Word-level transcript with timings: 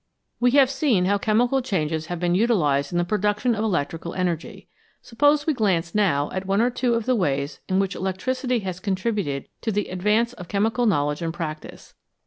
We 0.39 0.49
have 0.57 0.71
seen 0.71 1.05
how 1.05 1.19
chemical 1.19 1.61
changes 1.61 2.07
have 2.07 2.19
been 2.19 2.33
utilised 2.33 2.91
in 2.91 2.97
the 2.97 3.05
production 3.05 3.53
of 3.53 3.63
electrical 3.63 4.15
energy; 4.15 4.67
suppose 5.03 5.45
we 5.45 5.53
glance 5.53 5.93
now 5.93 6.31
at 6.31 6.47
one 6.47 6.59
or 6.59 6.71
two 6.71 6.95
of 6.95 7.05
the 7.05 7.13
ways 7.15 7.59
in 7.69 7.77
which 7.77 7.93
electricity 7.93 8.61
has 8.61 8.79
contributed 8.79 9.47
to 9.61 9.71
the 9.71 9.89
advance 9.89 10.33
of 10.33 10.47
chemical 10.47 10.87
knowledge 10.87 11.21
and 11.21 11.35
practice. 11.35 11.93